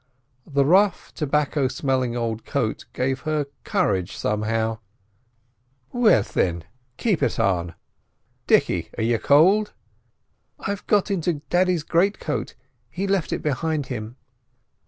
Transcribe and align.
The 0.47 0.65
rough, 0.65 1.13
tobacco 1.13 1.67
smelling 1.67 2.17
old 2.17 2.43
coat 2.43 2.85
gave 2.91 3.19
her 3.19 3.45
courage 3.63 4.17
somehow. 4.17 4.79
"Well, 5.91 6.23
thin, 6.23 6.63
keep 6.97 7.21
it 7.21 7.39
on. 7.39 7.75
Dicky, 8.47 8.89
are 8.97 9.03
you 9.03 9.19
cowld?" 9.19 9.73
"I've 10.57 10.87
got 10.87 11.11
into 11.11 11.41
daddy's 11.51 11.83
great 11.83 12.17
coat; 12.19 12.55
he 12.89 13.05
left 13.05 13.31
it 13.31 13.43
behind 13.43 13.85
him." 13.93 14.15